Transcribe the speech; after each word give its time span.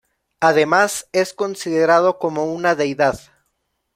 Además, 0.39 1.07
es 1.11 1.35
considerado 1.35 2.17
como 2.17 2.45
una 2.51 2.73
deidad. 2.73 3.19